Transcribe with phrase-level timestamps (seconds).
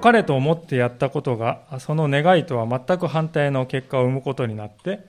[0.00, 5.00] かれと思ってやったことが、その願いとは全く反対の結果を生むことになって、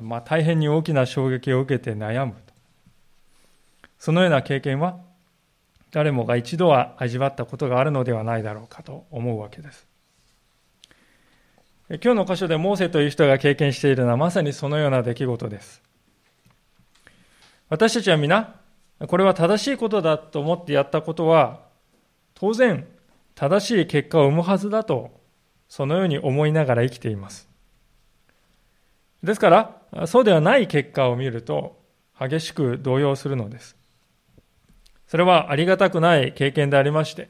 [0.00, 2.34] まあ、大変に大きな衝撃を受けて悩む。
[3.98, 4.98] そのような経験は、
[5.90, 9.86] 誰もが一度は味わったことがあるのではないだろうかと思うわけです。
[11.88, 15.82] 今日の箇所でモーセという人が経験しているのはまさにそのような出来事です。
[17.68, 18.56] 私たちは皆、
[19.06, 21.60] これは正しいことだと思ってやったことは、
[22.34, 22.86] 当然
[23.36, 25.20] 正しい結果を生むはずだと、
[25.68, 27.48] そのように思いながら生きています。
[29.22, 29.50] ですか
[29.92, 31.78] ら、そうではない結果を見ると、
[32.18, 33.76] 激しく動揺するのです。
[35.06, 37.28] それはありがたくない経験でありまして、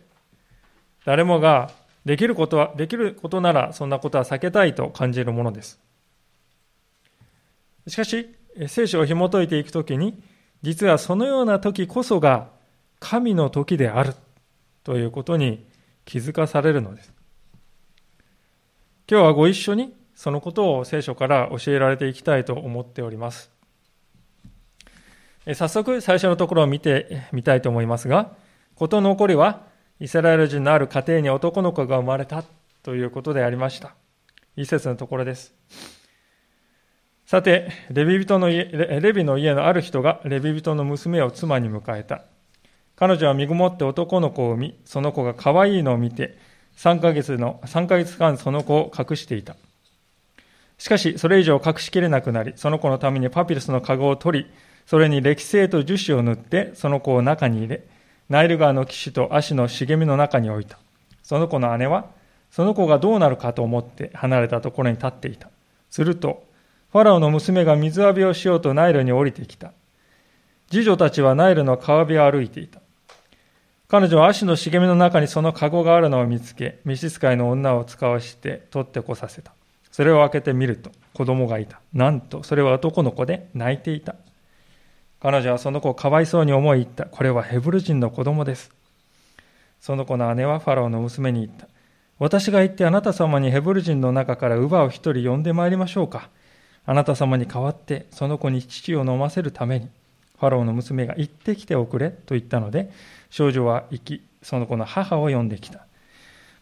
[1.05, 1.73] 誰もが
[2.05, 5.81] できることは、できることならそんなことは避けたいと感じるものです。
[7.89, 8.33] しかし、
[8.69, 10.23] 聖書を紐解いていくときに、
[10.63, 12.49] 実はそのような時こそが
[13.01, 14.15] 神の時である
[14.85, 15.67] ということに
[16.07, 17.13] 気づかされるのです。
[19.11, 23.51] 今日はご一緒にそのことを聖書から教えられていきたいと思っております。
[25.55, 28.33] 早速最初のところを見てみたいと思いますが、
[28.75, 29.67] 事の起こりは
[30.01, 32.43] イスラエル人のある家庭に男の子が生まれた
[32.83, 33.95] ということでありました。
[34.57, 35.55] 一節のところです。
[37.27, 42.23] さて、レビ人の家、レビの家のある人がレビ人の娘を妻に迎えた。
[42.97, 46.39] 彼女は身ごもって男の子を産み、その子が可愛いのを見て、
[46.79, 49.57] 3ヶ月の、3ヶ月間その子を隠していた。
[50.79, 54.47] しかし、それ以上隠しきれなくなり、その子のためにパピルスの籠を取り、
[54.87, 57.85] それに歴製と樹脂を塗って、その子を中に入れ、
[58.31, 60.79] ナイル川の岸と足の茂みの中に置いた。
[61.23, 62.07] その子の姉は、
[62.51, 65.51] その子がどうなるかと思って離れたところに立っていた。
[65.91, 66.47] すると、
[66.93, 69.73] ファラオの娘が水浴びをしようとナイルに降りてきた。
[70.71, 72.81] 次女たちはナイルの川辺を歩いていた。
[73.89, 79.53] 彼女は足の茂みの中にその籠があるのを見つけ、召使いの女を使わして取ってこさせた。
[79.93, 81.81] それを開けてみると子供がいた。
[81.93, 84.17] なんと、それは男の子で泣いていた。
[85.21, 87.07] 彼女はその子をかわいそうに思い言った。
[87.07, 88.73] これはヘブル人の子供です。
[89.81, 91.69] その子の姉はファラオの娘に言った。
[92.19, 96.29] 私が行ってあなた様にヘブル人の中から乳母を一人呼んでまいりましょうか。
[96.85, 99.89] あなた様に代わってその子に父を飲ませるために、
[100.39, 102.91] ファラオの娘が行ってきておくれと言ったので、
[103.31, 105.81] 少女は行き、その子の母を呼んできた。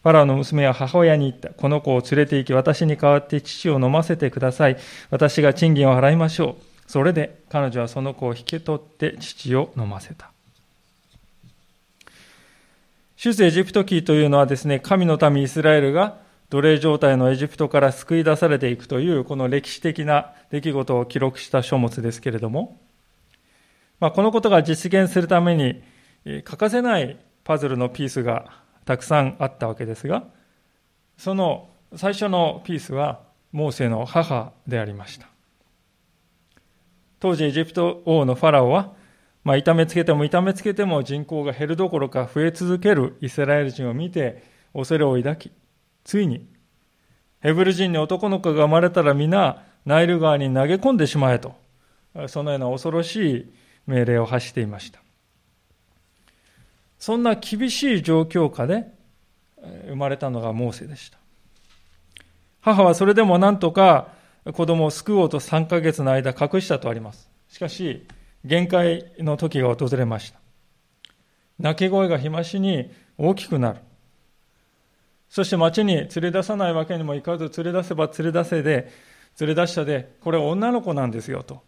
[0.03, 1.49] ファラオの娘は母親に言った。
[1.49, 4.77] この子を連れて行き、私に代わって父を飲ませてください。
[5.09, 6.63] 私が賃金を払いましょう。
[6.87, 10.29] それで彼女はその子を引き取って父を飲ませた。
[13.17, 16.17] 出世エジプト記というのはですね、神の民イスラエルが
[16.51, 22.79] 奴隷状態のエジプトから救い出されていくというこの歴史的な出来事を記録した書物ですけれども、
[23.99, 25.81] まあ、このことが実現するために
[26.43, 30.23] 欠かせないパズルのピースがたくさんあったわけですが、
[31.17, 35.27] その最初のピースはモーセの母でありました。
[37.19, 38.93] 当時エジプト王のファラオは、
[39.43, 45.51] まあ、痛めつけても痛めつけても人口が減るどころか増え続けるイスラエル人を見て恐れを抱き、
[46.03, 46.45] ついに
[47.39, 51.55] ヘブル人に男の子が生まれたら皆ナイル川に投げ込んでしまえと、
[52.27, 53.53] そのような恐ろしい
[53.87, 54.99] 命令を発していました。
[56.97, 58.87] そんな厳しい状況下で
[59.87, 61.17] 生まれたのがモーセでした。
[62.61, 64.09] 母はそれでも何とか
[64.53, 67.29] 子供を救おうと3ヶ月の間隠したとあります。
[67.49, 68.07] しかし、
[68.43, 70.39] 限界の時が訪れました。
[71.59, 73.79] 泣き声が日増しに大きくなる。
[75.29, 78.91] そして町に連れ出さないわけにもいかず、連れ出せば連れ出せで、
[79.39, 81.63] 連れ出したで、これ女の子なんですよと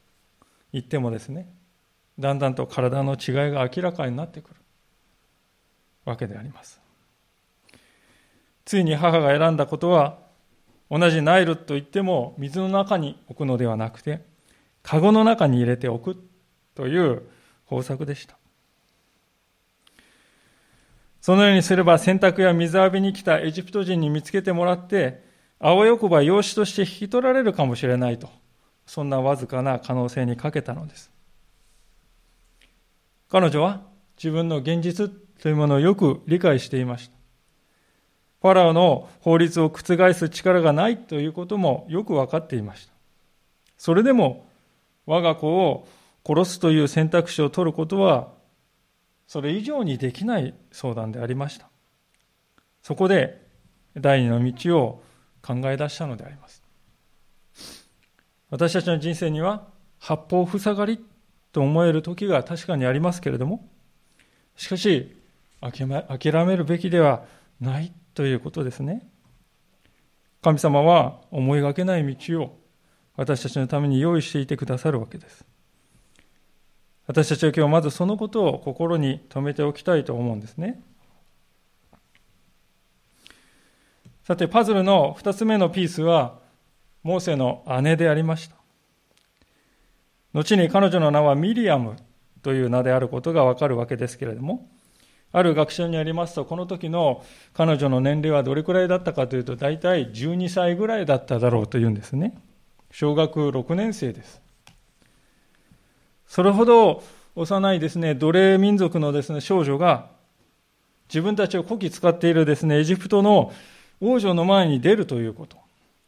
[0.71, 1.49] 言ってもですね、
[2.19, 4.55] だんだんと体の違いが明らかになってくる。
[6.05, 6.79] わけであります。
[8.65, 10.19] ついに母が選んだことは、
[10.89, 14.21] 同じナイルといっても水の中に置くのではなくて、
[14.83, 16.17] カゴの中に入れておく
[16.75, 17.23] という
[17.65, 18.37] 方策でした。
[21.19, 25.25] そのようにすれば洗濯や水浴びに来たエジプト人に見つけてもらって、
[25.59, 28.29] あわよくば養子として引き取られるかもしれないと、
[28.85, 31.11] そんなわずかな可能性にかけたのです。
[33.29, 33.81] 彼女は
[34.17, 37.17] 自分の現実というものをよく理解していました。
[38.41, 42.93] ファラオの法律を覆す力がないということもよく分かっていました。
[43.77, 44.47] それでも
[45.05, 45.87] 我が子を
[46.25, 48.31] 殺すという選択肢を取ることは
[49.27, 51.69] それ以上にできない相談でありました。
[52.81, 53.45] そこで
[53.95, 55.03] 第二の道を
[55.41, 56.63] 考え出したのであります。
[58.49, 59.67] 私たちの人生には
[59.99, 61.03] 八方塞がり
[61.57, 63.67] と思える時が確かにありますけれども、
[64.57, 65.17] しかし、
[65.59, 67.25] 諦めるべきでは
[67.59, 69.09] ないということですね。
[70.43, 72.59] 神様は思いがけない道を
[73.15, 75.45] 私たちのために用意していてくださるわけです。
[77.07, 80.79] 私たちは今日まずそのことを心に留めておきたいと思うんですね。
[84.25, 86.37] さて、パズルの2つ目のピースは、
[87.01, 88.56] モーセの姉でありました。
[90.37, 91.95] 後に彼女の名はミリアム
[92.43, 94.69] という名であることがわかるわけですけれども、
[95.31, 97.25] ある学者によりますと、この時の
[97.55, 102.37] 彼女の年齢はどれくらいだったかというと、大体12歳ぐらいだっただろうというんですね。
[102.91, 104.39] 小学6年生です。
[106.27, 107.01] それほど
[107.35, 110.11] 幼いですね、奴隷民族のですね、少女が
[111.09, 113.51] 自分たちをこき使っているですね、エジプトの
[114.01, 115.57] 王女の前に出るということ。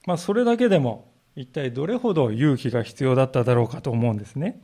[0.06, 1.09] まあ、それだけでも
[1.40, 4.62] 一体どれほど勇気が必要だっただろうかと思うんですね。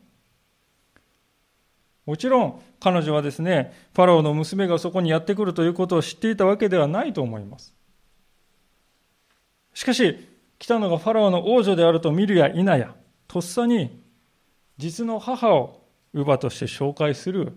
[2.06, 7.74] もちろん彼女はですね、ファラオの娘がそこにやってくるということを知っていたわけではないと思います。
[9.74, 10.28] しかし、
[10.60, 12.94] 来たのがファラオの王女であると見るや否や、
[13.30, 14.04] とっさに
[14.76, 15.82] 実の母を
[16.14, 17.54] 乳母として紹介する、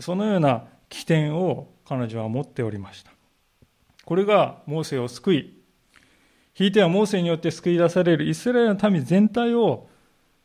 [0.00, 3.12] そのような起点を彼女は持っておりました。
[4.04, 5.57] これがモーセを救い、
[6.58, 9.86] ひいてはモーセによって救い出されるイスラエルの民全体を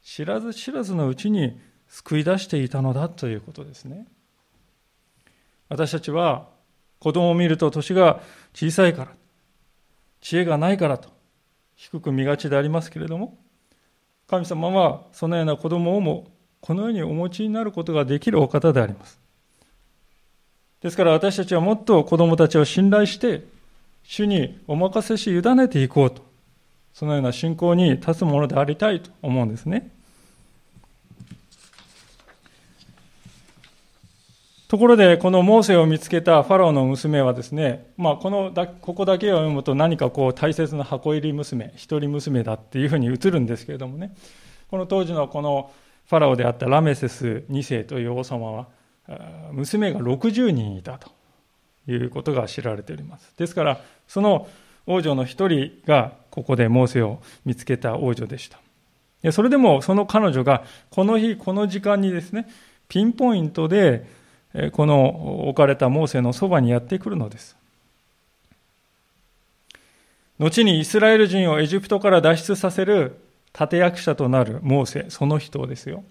[0.03, 4.05] 知らず知らずのうちに救い出していたのだということですね。
[5.69, 6.49] 私たちは
[6.99, 8.21] 子供を見ると年が
[8.53, 9.11] 小さいから、
[10.21, 11.09] 知恵がないからと
[11.75, 13.35] 低く見がちでありますけれども、
[14.27, 16.27] 神様はそのような子供をも
[16.61, 19.19] このようにお持ちになることができるお方であります。
[20.79, 23.51] ですから私たちはもっと子供たちを信頼して、
[24.03, 26.21] 主にお任せし委ねていこうと、
[26.93, 29.91] そのような信仰に立つものでありたいと思うんですね。
[34.67, 44.15] ところで、このモーセを見つけたファラオの娘はですね、まあ、このだここだけを読むと何かこう大切な箱入り娘、一人娘だっていうふうに映るんですけれどもね、
[44.71, 45.71] この当時のこの
[46.09, 48.67] ファラオであったラメセス2世という王様は、
[49.51, 51.11] 娘が60人いたと。
[51.87, 53.33] いうことが知られております。
[53.37, 54.47] ですから、その
[54.85, 58.59] 王女の一人がここでモーセを見つけた王女でした。
[59.31, 62.47] それでもその彼女がこの日、この時間にですね、
[62.89, 64.05] ピンポイントで
[64.73, 67.55] この置かれたモーセのそばにやってくるのです。
[70.39, 73.17] 後にイスラエル人をエジプトから脱出させる
[73.57, 76.03] 立役者となるモーセ、その人ですよ。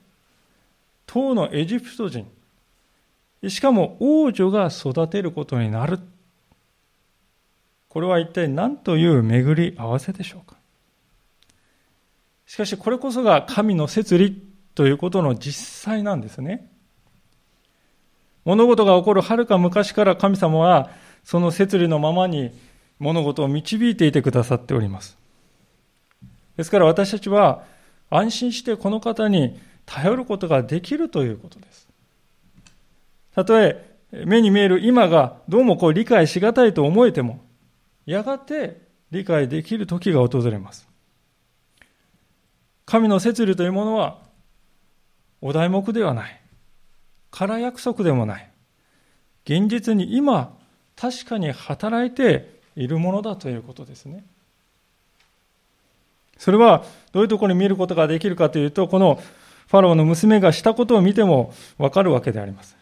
[1.07, 2.31] 当のエジプト人、
[3.49, 5.99] しかも王女が育てることになる。
[7.89, 10.57] これは一体何という巡り合わせでしょうか？
[12.47, 14.43] しかしこれこそが神の摂理
[14.75, 16.71] ということの実際なんですね。
[18.45, 20.91] 物事が起こるはるか昔から神様は
[21.23, 22.51] その摂理のままに
[22.99, 25.19] 物事を導いていてくださっております。
[26.57, 27.65] ですから私たちは
[28.11, 31.89] 安心してこの方に頼ることができるということです。
[33.35, 37.41] たとえ目に見える今がどうもこう理解しがたいと思えても、
[38.05, 40.89] やがて理解できる時が訪れます。
[42.85, 44.19] 神の摂理というものは
[45.41, 46.41] お題目ではない。
[47.31, 48.51] 空約束でもない。
[49.45, 50.57] 現実に今、
[50.95, 54.25] 確かに働いているものだということですね。
[56.37, 59.23] それはどういうところに見ることができるかというと、この
[59.69, 62.77] ファローの娘がしたことを見てもわかるわけであります。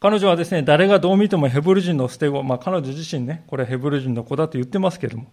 [0.00, 5.30] 彼女はですね、誰がどう見てもヘブル人の捨て子、まあ彼女自身ね、これヘブル人の子だと言ってますけども、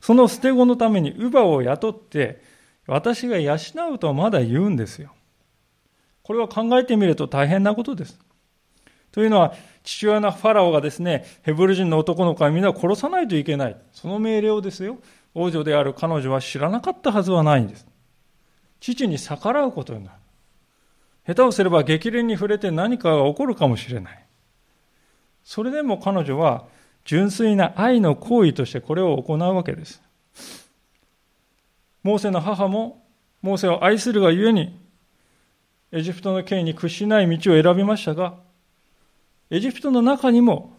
[0.00, 2.42] その捨て子のために乳母を雇って、
[2.86, 3.56] 私が養
[3.94, 5.12] うとまだ言うんですよ。
[6.22, 8.18] これは考えてみると大変なことです。
[9.12, 13.76] というのは、父親のファラオがですね、ヘブル人の男の子はみんな殺さないといけない。
[13.92, 14.98] その命令をですよ、
[15.34, 17.86] 王女である彼女は知らなかったはずはないんです。
[18.80, 20.16] 父に逆らうことになる。
[21.26, 24.24] 下手をすれば激励に触れて何かが起こるかもしれない。
[25.44, 26.64] それでも彼女は
[27.04, 30.02] 純粋な愛の行為としてこれを行うわけです。
[32.02, 33.02] モーセの母も
[33.42, 34.78] モーセを愛するがゆえに
[35.92, 38.34] エジプトの権威に屈しない道を選びましたが、
[39.50, 40.76] エジプトの中にも、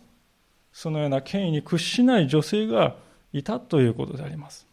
[0.72, 2.96] そのような権威に屈しない女性が
[3.34, 4.66] いたということであります。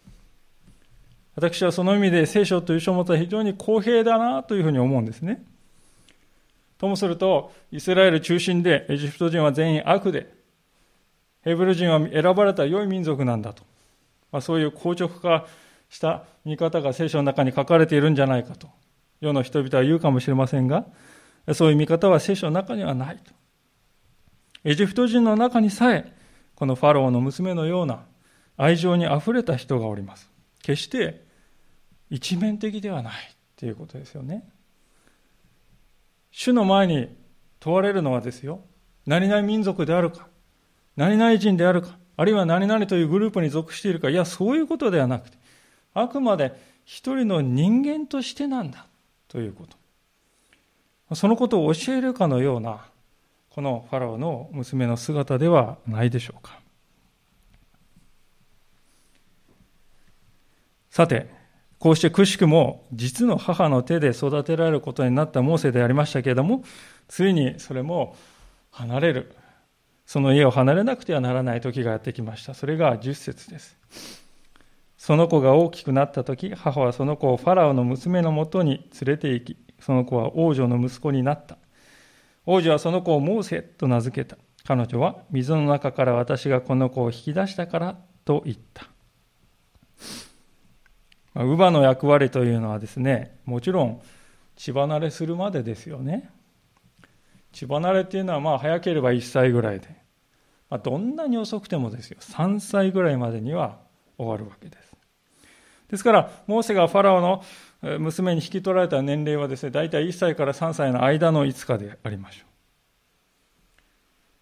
[1.34, 5.42] 私はその意味で聖書という書物は非常に公平だなというふうに思うんですね。
[6.78, 10.32] ともすると、イスラエル中心でエジプト人は全員悪で、
[11.42, 13.64] ヘブル人は選ばれた良い民族なんだと、
[14.32, 15.46] まあ、そういう硬直化
[15.88, 18.68] した見方が聖書の中に書かれているんじゃないかと
[19.20, 20.86] 世の人々は言うかもしれませんが、
[21.54, 23.32] そういう見方は聖書の中にはないと。
[24.64, 26.12] エジプト人の中にさえ、
[26.54, 28.04] このファローの娘のような
[28.56, 30.30] 愛情にあふれた人がおります。
[30.62, 31.24] 決して
[32.10, 33.14] 一面的ではない
[33.56, 34.48] ということですよね。
[36.38, 37.08] 主の前に
[37.58, 38.60] 問われるのはですよ、
[39.06, 40.28] 何々民族であるか、
[40.94, 45.36] 何々人であるか、あるいは何々というグループに属しているか、いや、そういうことではなくて、
[45.94, 46.54] あくまで
[46.84, 48.86] 一人の人間としてなんだ
[49.26, 49.66] というこ
[51.08, 51.16] と。
[51.16, 52.86] そのことを教えるかのような、
[53.50, 56.60] このファラオの娘の姿ではないでしょうか。
[60.88, 61.37] さて、
[61.78, 66.64] こうしてくしくも実の母の手で育てられることになったモーセでありましたけれども、
[67.06, 68.16] ついにそれも
[68.70, 69.34] 離れる。
[70.04, 72.54] その家を離れなくてはならない時がやってきました。
[72.54, 73.76] それが10節です。
[74.96, 81.58] その子が大きくなった時、母はその子をファラオの娘のもとに連れて行き、その子は王女の息子になった。
[82.46, 84.36] 王女はその子をモーセと名付けた。
[84.66, 88.86] 彼女は水の中から私がこの子を引き出したからと言った。
[91.38, 94.02] 乳母の役割というのはですね、もちろん
[94.56, 96.30] 血離れするまでですよね。
[97.52, 99.86] 血離れっていうのはまあ早ければ1歳ぐらいで、
[100.68, 103.78] まあ、どんなに遅くてもですよ、3歳ぐらいまでには
[104.16, 104.96] 終わるわけです。
[105.88, 107.44] ですから、モーセがファラオの
[107.98, 112.48] 娘に引き取られた年齢はですね、大体1歳から3歳の間の5日でありましょう。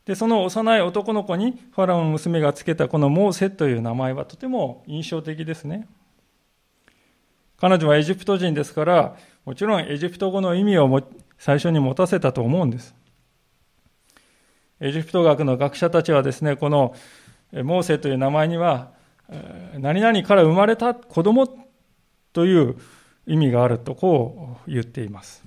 [0.06, 5.86] で、その幼い男の子にファラオの娘がつけたこのモーセという名前はとても印象的ですね。
[7.58, 11.02] 彼女はエジプト人ですから、もちろんエジプト語の意味を
[11.38, 12.94] 最初に持たせたと思うんです。
[14.80, 16.94] エジプト学の学者たちはですね、この
[17.52, 18.92] モーセという名前には、
[19.78, 21.48] 何々から生まれた子供
[22.32, 22.76] という
[23.26, 25.42] 意味があるとこう言っています。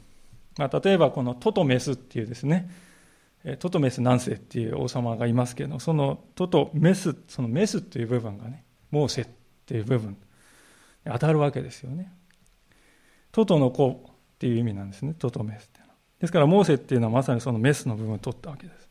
[0.58, 2.70] まあ、例えばこのトトメスっていうですね、
[3.60, 9.28] トトメス南世っていう王様がいますけど、そのトトメス、そのメスという部分がね、モーセっ
[9.66, 10.18] ていう部分、
[11.12, 12.12] 当たるわけですよね。
[13.32, 15.96] トトの子っていう意味なんですね、トトメスっていうのは。
[16.20, 18.90] ですから、モーセっていうのはまさにそのメスの部分を取ったわけです。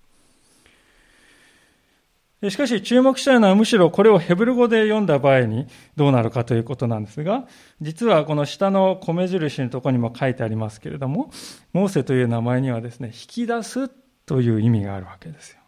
[2.50, 7.48] しかし注目したいのはむしろこれをヘブル語で読んだ場合にどうなるかということなんですが、
[7.80, 11.32] 実はこの下の米印のところにも書いてありますけれども、
[11.72, 13.88] モーセという名前にはですね、引き出す
[14.24, 15.58] という意味があるわけですよ。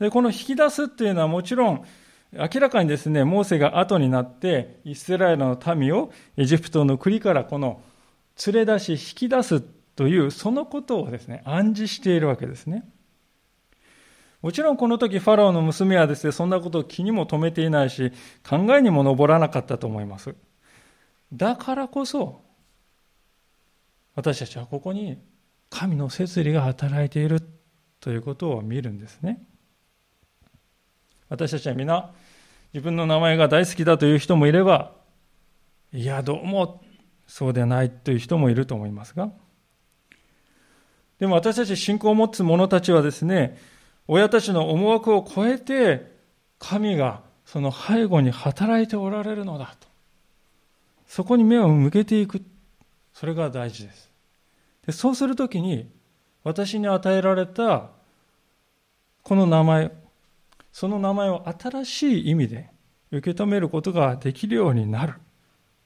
[0.00, 1.84] で、この引き出すというのはもちろん
[2.32, 7.82] 明らかにですね、モーセが後になって、イスラエルの民をエジプトの国からこの
[8.46, 12.84] 連れ出し、引き出すという、そのことをですね、暗示しているわけですね。
[14.40, 18.12] もちろんこの時ファラオの娘はですね、そんなことを気にも留めていないし、
[18.48, 20.34] 考えにも上らなかったと思います。
[21.32, 22.40] だからこそ、
[24.14, 25.18] 私たちはここに
[25.70, 27.40] 神の摂理が働いている
[28.00, 29.42] ということを見るんですね。
[31.28, 32.12] 私たちは皆、
[32.72, 34.92] 自分の名前が大好きだという人もいれば、
[35.92, 36.82] いや、どうも
[37.26, 39.30] そうでないという人もいると思いますが、
[41.18, 43.58] でも私たち信仰を持つ者たちはですね、
[44.08, 46.10] 親たちの思惑を超えて、
[46.58, 49.88] 神がその背後に働いておられるのだと。
[51.06, 52.42] そこに目を向けていく。
[53.12, 54.10] それが大事です。
[54.86, 55.90] でそうするときに、
[56.42, 57.90] 私に与えられた
[59.22, 59.92] この名前、
[60.72, 62.70] その名前を新しい意味で
[63.10, 65.14] 受け止めることができるようになる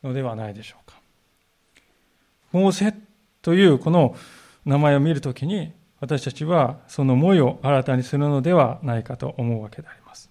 [0.02, 0.96] のではないでしょうか。
[2.52, 2.94] モーセ
[3.42, 4.16] というこの
[4.64, 10.30] 名前を見るときに私たちはその思いを新たにするのではないかと思うわけであります。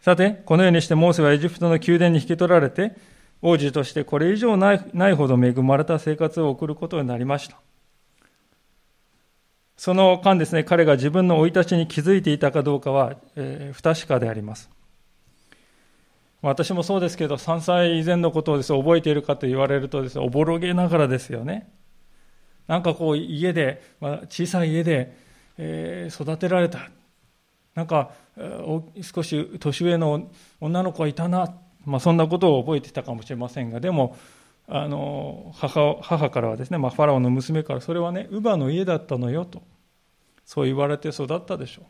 [0.00, 2.96] さて、このようにしてモーセはエジプトの宮殿に引き取られて、
[3.42, 7.58] 王子としてこれ以上ないほど恵まれた生活を送ることになりました。
[9.78, 14.68] その間ですね、彼が自分の生い立ちに気づいていたかどうかは、えー、不確かであります。
[16.42, 21.72] 私もそうですけど、3歳以前のことをです、ね、覚えているかと言われるとです、ね、おぼろげながらですよね。
[22.66, 25.16] なんかこう、家で、まあ、小さい家で、
[25.58, 26.90] えー、育てられた。
[27.76, 28.10] なんか、
[29.00, 30.28] 少し年上の
[30.60, 31.54] 女の子がいたな。
[31.84, 34.16] まあ、そんなことを覚えていたかもしれませんが、でも、
[34.70, 39.62] あの母母からはですね、まあ、ファラオの娘からそれはね乳母の家だったのよと。
[40.44, 41.84] そう言われて育ったでしょう。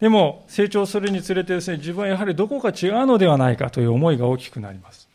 [0.00, 5.08] でも成長するにつれてですね自分はやはりどこか違うのではないかという思いが大きくなります。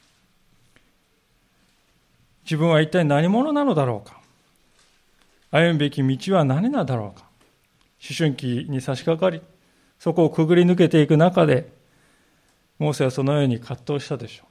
[2.43, 4.19] 自分は一体何者なのだろうか。
[5.51, 7.25] 歩むべき道は何なだろうか。
[8.03, 9.41] 思春期に差し掛かり
[9.99, 11.71] そこをくぐり抜けていく中で
[12.79, 14.50] モーセはそのように葛藤したでしょう。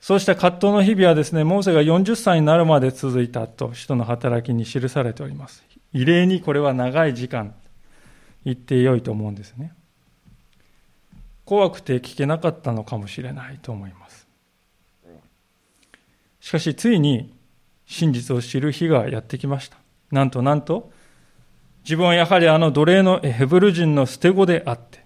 [0.00, 5.62] そうした葛藤の日々はですね、モーセが40歳になるまで続いたと、使徒の働きに記されております。
[5.92, 7.54] 異例にこれは長い時間、
[8.44, 9.74] 言ってよいと思うんですね。
[11.44, 14.26] 怖くて聞けなかったのかもしれないと思います。
[16.40, 17.34] しかし、ついに
[17.84, 19.76] 真実を知る日がやってきました。
[20.10, 20.90] なんとなんと、
[21.84, 25.04] 自分はやはりあの奴隷のヘブル人の捨て子であって、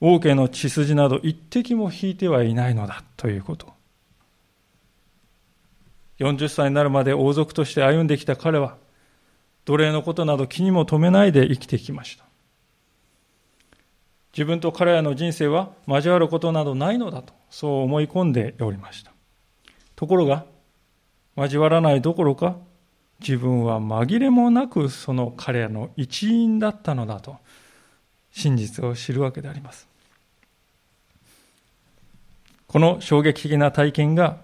[0.00, 3.79] 王家の血筋など一滴も引いてはいないのだということ。
[6.20, 8.76] 40歳になるまで王族として歩んできた彼は、
[9.64, 12.24] 奴隷のことなど気にも留めないで生きてきました。
[14.32, 19.12] 自分と彼らの人生は交わることなどないのだと、そう思い込んでおりました。
[19.96, 20.44] ところが、
[21.36, 22.56] 交わらないどころか、
[23.20, 27.38] 自分は紛れもなくその彼らの一員だったのだと、
[28.30, 29.88] 真実を知るわけであります。
[32.66, 34.38] この衝撃的な体験が、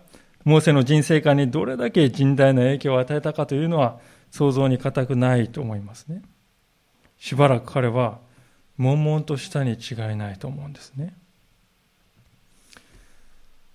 [0.47, 3.99] モーセの人生観にどれだけ甚大な影響を与えたかというのは、
[4.31, 6.23] 想像に難くないと思いますね。
[7.19, 8.21] しばらく彼は、
[8.79, 11.15] 悶々としたに違いないと思うんですね。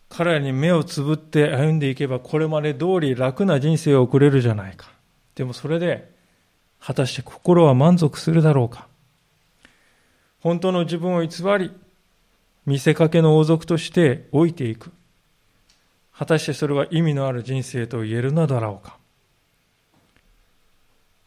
[0.08, 4.92] 彼らに目をつぶって歩んでいけばこれまで通り楽な人生を送れるじゃないか。
[5.36, 6.10] でもそれで
[6.80, 8.88] 果たして心は満足するだろうか。
[10.40, 11.72] 本当の自分を偽り、
[12.66, 14.92] 見せかけの王族として老いていく。
[16.22, 18.96] 果たしてそれは意味のある人生と言えるのだろうか。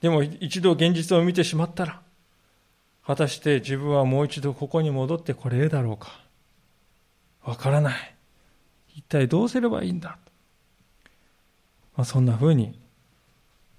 [0.01, 2.01] でも一度現実を見てしまったら、
[3.05, 6.21] 果たして自分はもう一度ここに戻ってこれるだろうか。
[7.43, 8.15] わからない。
[8.95, 10.17] 一体どうすればいいんだ。
[11.97, 12.79] まあ、そんなふうに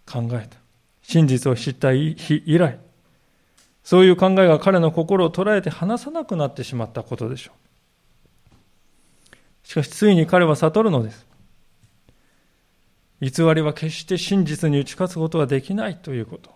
[0.06, 0.58] 考えた。
[1.02, 2.78] 真実を知った日以来、
[3.86, 7.65] そういう考えが彼の心を捉えて離さなくなってしまったことでしょう。
[9.66, 11.26] しかしついに彼は悟るのです。
[13.20, 16.52] 偽りは決して真実に打ち勝つことができないということ。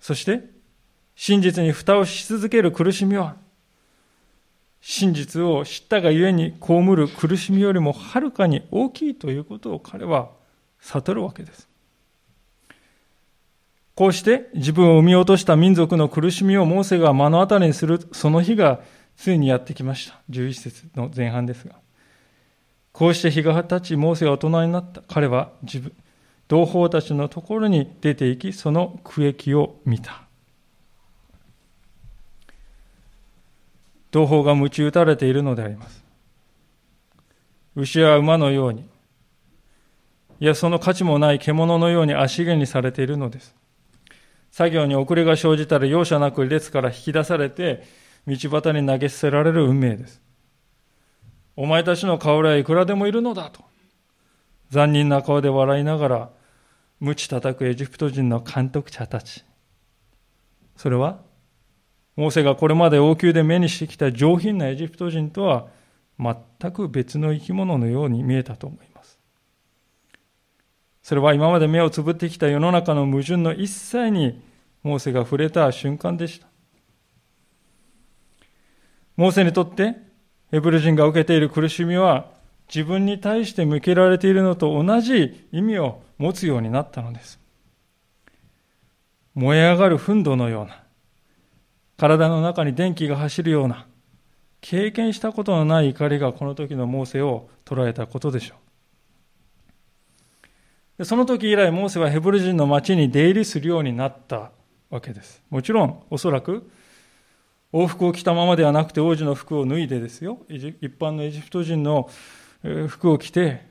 [0.00, 0.40] そして、
[1.14, 3.36] 真実に蓋をし続ける苦しみは、
[4.80, 10.30] 真実を知ったがゆえに被る苦しみよりもはるかに大きいということを彼は
[10.80, 11.68] 悟るわけです。
[13.94, 18.80] こうして自分を生み落とした民族の苦しみをモーセが目の当たりにするその日が
[19.16, 20.20] ついにやってきました。
[20.30, 21.76] 11節の前半ですが。
[22.92, 25.02] こうして日が経ち、モーセが大人になった。
[25.02, 25.92] 彼は自分、
[26.48, 30.22] 同胞たちのところに出て行き、その区域を見た。
[34.10, 36.04] 同胞が鞭打たれているのであります。
[37.74, 38.88] 牛は馬のように、
[40.40, 43.54] いや、その価値もない獣のように足毛にされているのです。
[44.50, 47.84] 作業に遅れが生じたら容赦なく列から引き出されて、
[48.26, 50.20] 道端に投げ捨てられる運命です。
[51.54, 53.64] お前たちの顔はいくらでもいるのだと。
[54.70, 56.30] 残忍な顔で笑いながら、
[57.00, 59.44] 鞭叩くエジプト人の監督者たち。
[60.76, 61.20] それは、
[62.16, 65.68] モーセがこれまで王宮で目にしてきた上品なエジプト人とは
[66.18, 69.20] 全く別の生き物のように見えたと思います。
[71.02, 74.42] それは今まで目をつぶってきた世の中の矛盾の一切に
[74.82, 76.48] モーセが触れた瞬間でした。
[79.16, 79.96] モーセにとって
[80.50, 82.30] ヘブル人が受けている苦しみは
[82.68, 87.38] 自分に対して向けられているのと同じ意味を持つようになったのです。
[89.34, 90.86] 燃え上がる憤怒のような
[91.96, 93.86] 体の中に電気が走るような、
[94.60, 98.54] 経験したことのない怒りがこの時のモーセを捉えたことでしょ
[100.98, 101.04] う。
[101.04, 104.50] その時以来、モーセはヘブル人の町に出入りするようになった
[104.90, 105.42] わけです。
[105.50, 106.70] もちろん、おそらく、
[107.78, 112.08] 王服を着たままではなくて王子の服を脱いでですよ、一般のエジプト人の
[112.88, 113.66] 服を着て、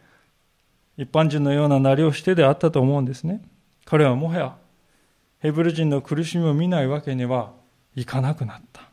[0.95, 3.41] 一般人のようななりをしてであったと思うんですね。
[3.83, 4.55] 彼はもはや、
[5.39, 7.53] ヘブル人の苦しみを見ないわけには
[7.95, 8.83] いかなくなった。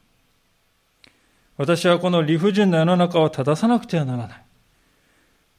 [1.59, 4.43] 私はこの理不尽な世の中を正さなくてはならない。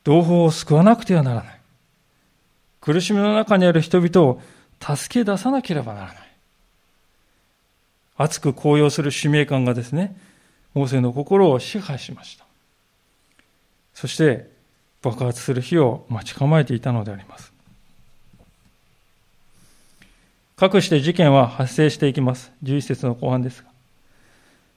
[0.03, 1.61] 同胞を救わなくてはならない。
[2.81, 4.41] 苦しみの中にある人々を
[4.81, 6.22] 助け出さなければならない。
[8.17, 10.15] 熱く高揚する使命感がですね、
[10.73, 12.45] モーセの心を支配しました。
[13.93, 14.49] そして
[15.01, 17.51] 爆発する日を待ち構えていたのであります。
[20.55, 22.51] かくして事件は発生していきます。
[22.63, 23.69] 11節の後半ですが。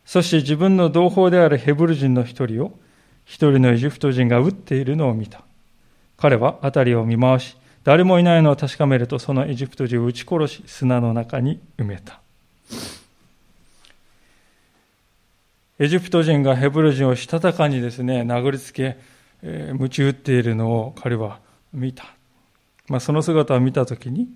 [0.05, 2.79] そして自分の同胞であるヘブル人の一人を
[3.25, 5.43] 一人のエジプト人が撃っているのを見た。
[6.17, 12.21] 彼は辺りを見回し、誰もいないのを確かめるとそのエジプト人を撃ち殺し砂の中に埋めた。
[15.79, 18.99] エジプト人がヘブル人をしたたかにですね、殴りつけ、
[19.43, 21.41] えー、鞭打っているのを彼は
[21.73, 22.15] 見た。
[22.89, 24.29] まあ、その姿を見たときに、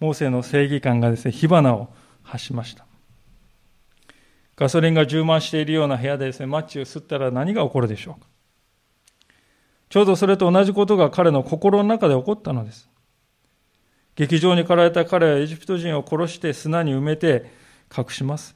[0.00, 1.90] モーセの正義感がですね、火花を
[2.22, 2.86] 発しました。
[4.56, 8.26] ガソリンが充満しているような部屋でですね、マッチを吸ったら何が起こるでしょうか。
[9.90, 12.88] ちょうどそれと同じことが彼の心の中で起こったのです。
[14.14, 17.52] 劇場に駆られた彼はエジプト人を殺して砂に埋めて
[17.96, 18.55] 隠します。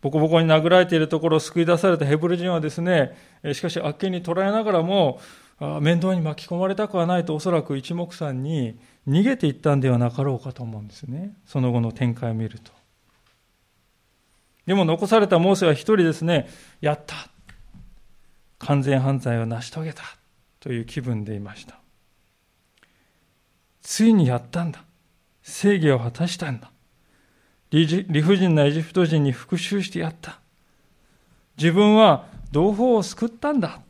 [0.00, 3.16] ボコボコに殴られているところを救い出されたヘブル人はですね、
[3.52, 5.20] しかし悪犬に捕らえながらも、
[5.80, 11.36] 面倒に巻き込まれたくはないとおそらく一目散に逃げていったんではなかろうかと思うんですね。
[11.46, 12.70] その後の展開を見ると。
[14.66, 16.48] でも残されたモーセは一人ですね、
[16.80, 17.16] やった
[18.58, 20.02] 完全犯罪を成し遂げた
[20.60, 21.78] という気分でいました。
[23.82, 24.84] ついにやったんだ。
[25.42, 26.70] 正義を果たしたんだ。
[27.70, 30.40] 理不尽なエジプト人に復讐してやった。
[31.56, 33.80] 自分は同胞を救ったんだ。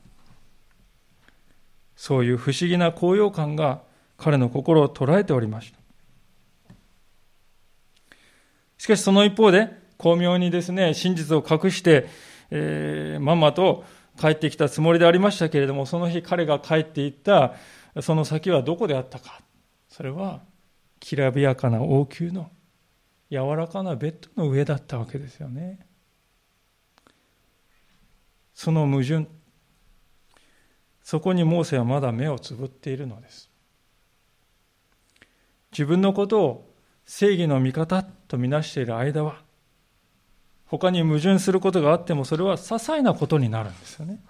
[1.94, 3.82] そういう不思議な高揚感が
[4.16, 5.78] 彼の心を捉えておりました。
[8.78, 12.08] しかしその一方で、巧妙にですね、真実を隠して、
[12.50, 13.84] えー、まんまと
[14.18, 17.54] 帰ってきたつもりでありましたけれども、その日彼が帰っていった
[18.00, 19.40] その先はどこであったか。
[19.88, 20.40] それは、
[21.00, 22.50] きらびやかな王宮の
[23.30, 25.78] 柔らかなベッドの上だったわけですよね。
[28.54, 29.28] その矛盾、
[31.02, 33.50] そこにモーセはまだ目をつぶっているのです。
[35.70, 39.42] 自分のことを正義の味方とみなしている間は、
[40.66, 44.20] 他に矛盾することがあってもそれは些細なことになるんですよね。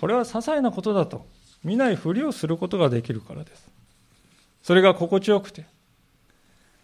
[0.00, 1.26] これは些細なことだと
[1.64, 3.68] 見ないふりをすることができるからです。
[4.62, 5.66] それが心地よくて、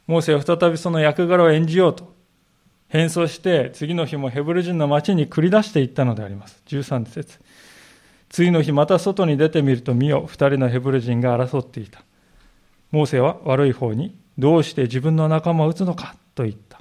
[0.09, 2.12] モーセは再びその役柄を演じようと
[2.88, 6.62] 変装して次の日もヘブル人の町に繰り出していったのであります。
[6.66, 7.38] 13節
[8.31, 12.03] 次の日また外に出てみると見よ、二人のヘブル人が争っていた。
[12.90, 16.81] モーセは悪い方にどうして自分の仲間を撃つのかと言った。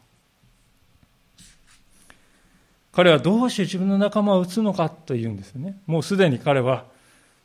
[2.94, 5.78] 彼はどうして自分の仲間を撃つのかと言うんですね。
[5.86, 6.86] もうすでに彼は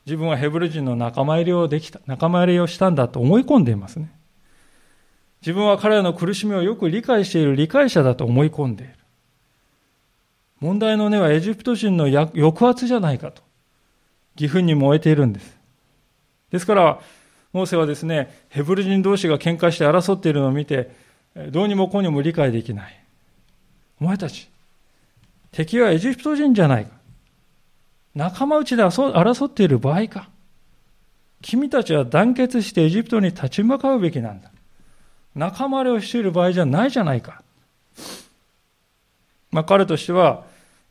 [0.06, 4.12] 自分はヘブル人の仲間入りをできた、仲間入りをしたんだと思い込んでいますね。
[5.42, 8.94] 自分は彼らの苦しみをよく理解している理解者だと思い込んでいる。
[10.60, 13.42] 問題の根はエジプト人の抑圧じゃないかと、
[14.40, 15.58] 義憤に燃えているんです。
[16.52, 17.00] ですから、
[17.52, 20.94] モーセはですね、ヘブル人同士が喧嘩して争っているのを見て、
[21.50, 23.04] どうにもこうにも理解できない。
[24.00, 24.48] お前たち、
[25.50, 26.92] 敵はエジプト人じゃないか。
[28.14, 30.30] 仲間内で争っている場合か。
[31.40, 34.51] 君たちは団結してエジプトに立ち向かうべきなんだ。
[35.34, 37.42] 仲間割れをしている場合じゃないじゃないか。
[39.50, 40.44] まあ、彼としては、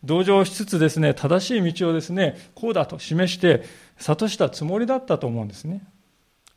[0.04, 3.64] 同情しつつですね、正しい道をですね、こうだと示して、
[3.98, 5.84] 諭したつもりだったと思うんですね。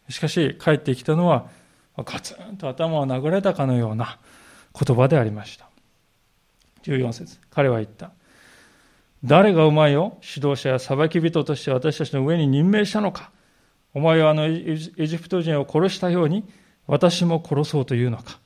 [0.09, 1.49] しかし、帰ってきたのは、
[1.97, 4.19] ガツンと頭を殴られたかのような
[4.79, 5.69] 言葉でありました。
[6.85, 8.11] 14節彼は言った。
[9.25, 13.31] 誰がお前を指導者や裁き人として私たちの上に任命したのか
[13.95, 16.45] お前はあのエジプト人を殺したように
[16.87, 18.39] 私も殺そうというのか。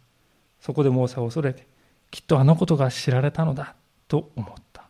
[0.61, 1.67] そこでモーセは恐れて
[2.11, 3.75] きっとあのことが知られたのだ
[4.09, 4.85] と思った。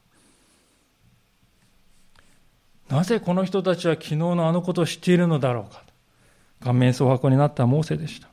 [2.89, 5.83] なぜこの人たちは昨日のあのことを知っているのだろうか。
[6.61, 8.29] 顔面蒼白になったモーセでした。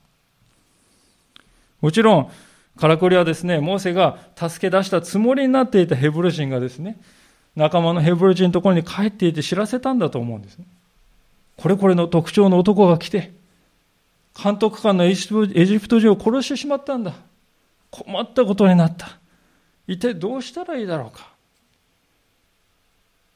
[1.82, 2.32] もちろん
[2.78, 6.97] からくりはですね、モーセが助け出したつもりになっていたヘブル人がですね、
[7.56, 10.58] 仲間のヘブル人のところに帰っていて知らせたんだと思うんです。
[11.58, 13.34] これこれの特徴の男が来て、
[14.41, 17.13] 監督官のエジプト人を殺してしまったんだ。
[17.89, 19.19] 困ったことになった。
[19.88, 21.34] 一体どうしたらいいだろうか。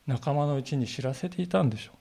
[0.06, 1.96] 仲間のうちに知らせていたんでしょう。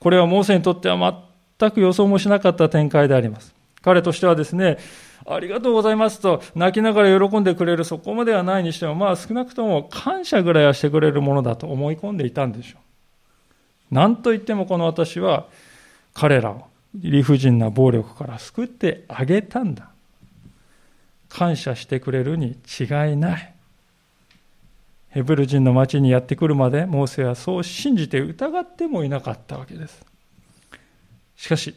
[0.00, 1.24] これはモーセにとっては
[1.58, 3.54] 全く予想もしなかった展開であります。
[3.80, 4.78] 彼としてはですね、
[5.26, 13.94] ありがとうございますと泣きながら喜んでくれるそこまではないにしても、まあ少なくとも感謝ぐらいはしてくれるものだと思い込んでいたんでしょう。
[13.94, 15.46] 何と言ってもこの私は
[16.12, 19.90] 彼らを理不尽な暴力から救ってあげたんだ。
[21.28, 23.54] 感謝してくれるに違いない。
[25.08, 30.04] ヘブル人の町にやってくるまでモーセはそう信じて疑ってもいなかったわけです。
[31.36, 31.74] しかし、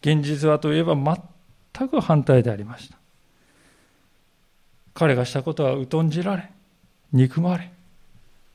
[0.00, 2.96] 現実はといえば全く反対でありました。
[4.94, 6.50] 彼がしたことは疎んじられ、
[7.12, 7.70] 憎まれ、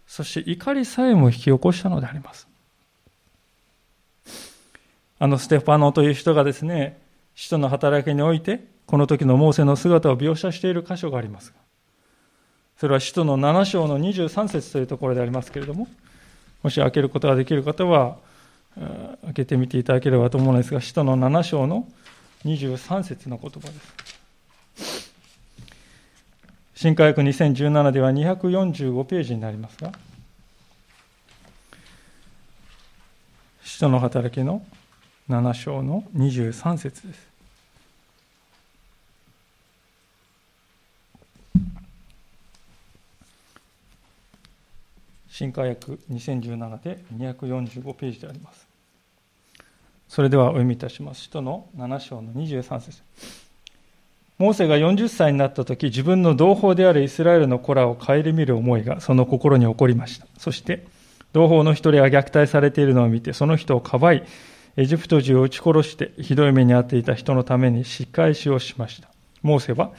[0.08, 2.48] そして怒りさえも引き起こしたのであります。
[5.22, 7.00] あのステファノという人がですね、
[7.36, 11.54] 使徒の働きにおいて、この時のモーセの姿を描写している箇所があります、
[12.80, 15.88] それは使徒の7章の23節というところでありますけれども、
[16.64, 18.18] もし開けることができる方は、
[19.26, 21.88] 開けてみていただければと思うんですが、使徒の7章の
[22.46, 23.74] 23節の言葉で
[24.80, 25.14] す。
[26.74, 29.92] 新科学2017では245ページになりますが、
[33.64, 34.66] 使徒の働きの
[35.30, 37.32] 7章の23節です。
[45.30, 48.68] 新科学2017で245ページであります。
[50.08, 51.22] それではお読みいたします。
[51.22, 53.02] 使徒の7章の23節
[54.38, 60.28] モーセが40歳になった時、自分の同胞であるイスラエルの子らを顧みる思いがその心に起こりました。
[60.38, 60.86] そして、
[61.32, 64.24] 同胞の一人が虐待されているのを見て、その人をかばい、
[64.78, 69.10] エジプト人を撃ち殺して、ひどい目に遭っていた人のために仕返しをしました。
[69.42, 69.92] モーセは、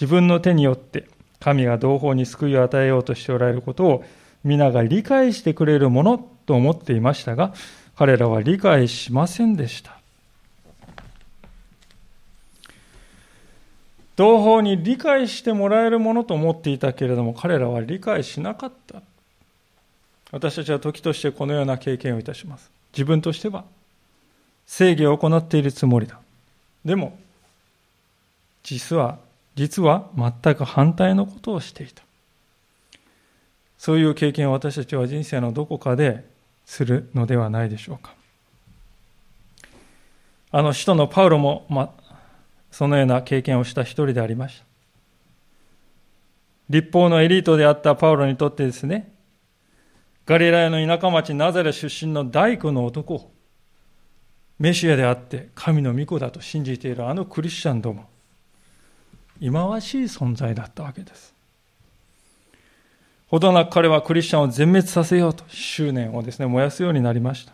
[0.00, 1.06] 自分の手によって、
[1.40, 4.04] 神が同胞に救いを与えようとしておられることを、
[4.42, 7.54] 皆が理解してくれるものと思っていましたが、
[7.96, 9.98] 彼らは理解しませんでした。
[14.16, 19.00] 同胞に理解してもらえるものと思っていたけれども、彼らは理解しなかった。
[20.32, 22.70] 私たちは時としてこのような経験をいたします。
[22.92, 23.64] 自分としては
[24.68, 26.20] 正義を行っているつもりだ。
[26.84, 27.18] でも、
[28.62, 29.18] 実は、
[29.56, 32.02] 実は全く反対のことをしていた。
[33.78, 36.24] そういう経験を私たちは人生のどこかで
[36.66, 38.14] するのではないでしょうか。
[40.50, 41.92] あの使徒のパウロも、ま、
[42.70, 44.64] そのような経験をした一人でありました。
[46.68, 49.10] 立法のエリートであったパウロにとってですね、
[50.26, 53.30] ガリラヤの田舎町ナザレ出身の大工の男を、
[54.58, 58.08] メシアであって神の御子だと信じているあのクリスチャンども、
[59.40, 61.34] 忌まわしい存在だったわけです。
[63.28, 67.52] ほどなく彼はクリスチャンを全滅させようと執念をですね、燃やすようになりました。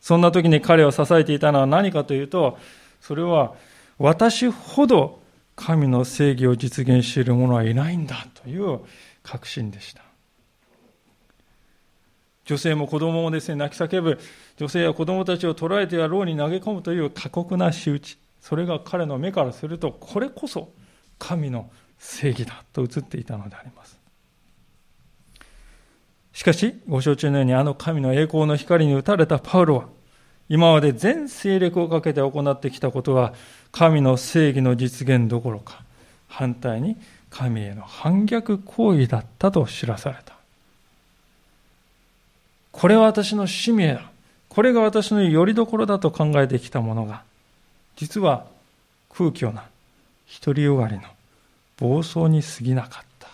[0.00, 2.58] そんな時に彼を支えていたのは何かというと、
[3.00, 3.54] それは
[3.98, 5.22] 私ほど
[5.54, 8.80] 神の正義を実現している者はいないんだという
[9.22, 10.02] 確信でした。
[12.44, 14.18] 女性も子供もですね、泣き叫ぶ
[14.56, 18.18] 女性や子供たちを捕らえてやろうに投げ込むという過酷な仕打ち。
[18.40, 20.72] それが彼の目からすると、これこそ
[21.18, 23.98] 神の正義だと映っていたのであります。
[26.32, 29.88] しかし、ご承知のようにあの神の栄光の光に打たれたパウロは、
[30.48, 33.34] 今まで全勢力をかけて行ってきたことは、
[33.70, 35.82] 神の正義の実現どころか、
[36.26, 36.96] 反対に
[37.30, 40.34] 神への反逆行為だったと知らされた。
[42.72, 44.11] これは私の使命だ。
[44.52, 47.22] これが私の拠り所だと考えてきたものが、
[47.96, 48.44] 実は
[49.08, 49.64] 空虚な
[50.44, 51.04] 独りよがりの
[51.78, 53.28] 暴走に過ぎなかった。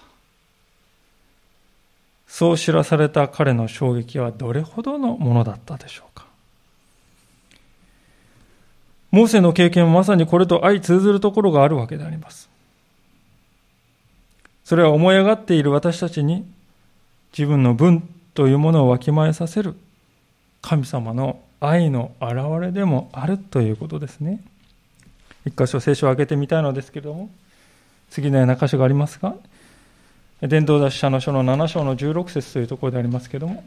[2.28, 6.24] そう知らされた彼の衝撃はどれほどのものだったでしょうか。
[9.11, 12.48] モーセの経験はまさにこれと相通ずるところがあるわけであります。
[14.64, 16.46] それは思い上がっている私たちに
[17.37, 19.74] 自分の分というものをわきまえさせる
[20.62, 24.40] 神様の愛の表れでもあるということですね。
[25.46, 27.30] 一箇所聖書を開けてみたいのですけれども、
[28.10, 29.34] 次のような箇所がありますが、
[30.40, 33.64] 伝道者の書の7章の16節というところでありますけれども、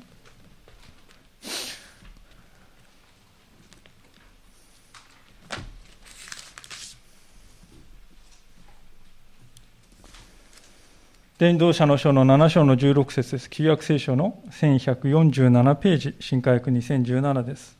[11.42, 13.50] 伝道者の書の7章の16節です。
[13.50, 17.76] 旧約聖書の1147ページ、新科学2017です。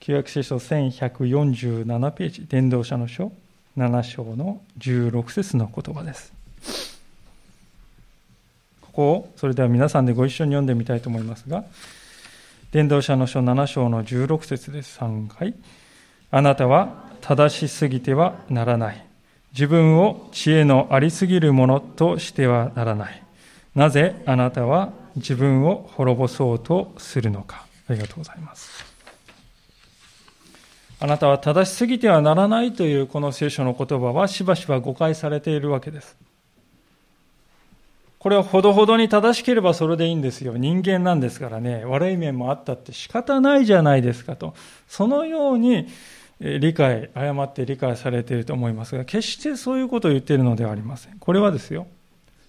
[0.00, 3.30] 旧約聖書1147ページ、伝道者の書
[3.76, 6.32] 7章の16節の言葉です。
[8.80, 11.66] ここをそれでは皆さんでご一緒に読んでみたいと思いますが、
[12.72, 14.98] 伝道者の書7章の16節です。
[14.98, 15.52] 3回。
[16.30, 19.13] あなたは正しすぎてはならない。
[19.54, 23.22] 自分を知恵のありすぎるものとしてはならない。
[23.76, 27.64] なぜあなたは自分を滅ぼそうとするのか。
[27.88, 28.84] ありがとうございます。
[30.98, 36.16] あなたは正しすぎてはならないというこの聖書の言葉はしばしば誤解されているわけです。
[38.18, 40.56] これはほどほどに正しければそれでいいんですよ。
[40.56, 44.54] 人間なんですからね、悪い面もあったって仕方ないじゃないですかと。
[44.88, 45.86] そのように
[46.40, 51.18] 理解、誤って理解されていると思いますが、決してそういうことを言っているのではありません。
[51.18, 51.86] これはですよ。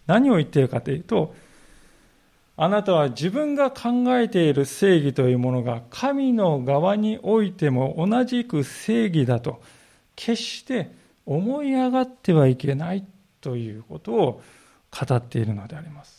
[0.08, 1.36] 何を言っているかというと、
[2.58, 9.62] あなたは自分が考えている正義というものが神の側においても同じく正義だと
[10.16, 10.92] 決して
[11.26, 13.06] 思い上がってはいけない
[13.42, 14.42] ということを
[14.90, 16.15] 語っているのであります。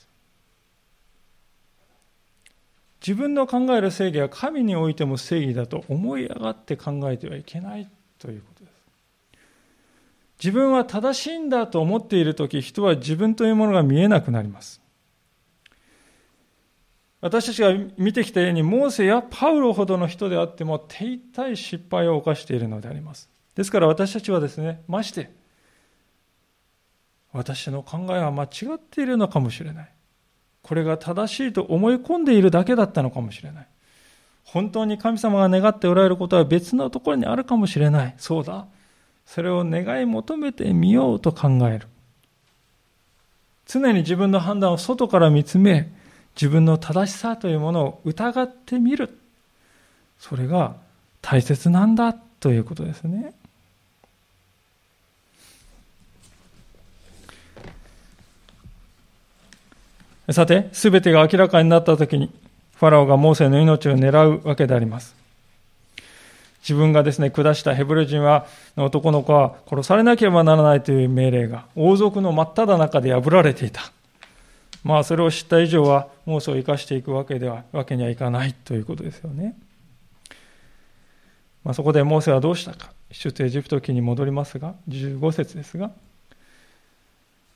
[3.06, 7.88] 自分の考える正義は神においても正義だと思い上がって考えてはいけない
[8.18, 8.76] ということです。
[10.42, 14.82] 自分は正しいんだと思っているとき、人は自分というものが見えなくなります。
[17.20, 23.30] 私たちが見てきたように、モーセやパウロほどの人であっても、手痛い失敗を犯しているのであります。
[23.54, 25.30] ですから私たちはですね、まして、
[27.32, 29.95] 私の考えは間違っているのかもしれない。
[30.66, 33.66] これが正しいと思い込んでいるだけだったのかもしれない。
[34.42, 38.14] 本当に神様が願っておられることは別のところにあるかもしれない。
[38.18, 38.66] そうだ。
[39.26, 41.86] それを願い求めてみようと考える。
[43.66, 45.92] 常に自分の判断を外から見つめ、
[46.34, 49.16] 自分の正しさというものを疑ってみる。
[50.18, 50.74] それが
[51.22, 53.34] 大切なんだということですね。
[60.30, 62.32] さて、すべてが明らかになったときに、
[62.74, 65.14] ファラオがモーセの命を狙うわけであります。
[66.60, 73.92] 自分がですね、下したヘブル人は、男の子は殺されなければならないという命令が王族の真っ只中で破られていた。
[74.82, 79.56] まあ、それを知った以上は、モーセを生かしていくわけでは、わけにはいかないということですよね。
[81.62, 82.90] まあ、そこでモーセはどうしたか。
[83.12, 85.92] 出エジプト記に戻りますが、15節ですが、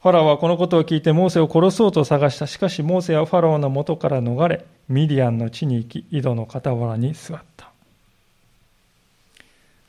[0.03, 2.47] ファラオはこのことを聞いてモーセを殺そうと探した。
[2.47, 7.71] しかしモーセはファラオの元から逃れ、ミディアンの地に行き、井戸の傍らに座った。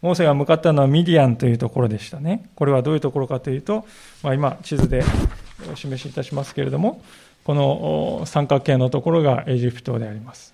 [0.02, 2.50] モーセが向かったのはミディアンというところでしたね。
[2.56, 3.86] これはどういうところかというと、
[4.22, 5.02] まあ、今地図で
[5.72, 7.02] お示しいたしますけれども、
[7.46, 10.54] この三角形のところがエジプトであります。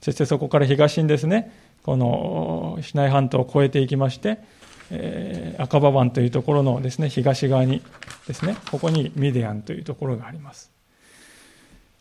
[0.00, 4.38] そしてそこから東にですね、このシナイ半島を越えていきまして、
[4.90, 7.82] えー、アカバ湾というところのですね、東側に
[8.26, 10.70] ですね、ここにミディアンというところがあります。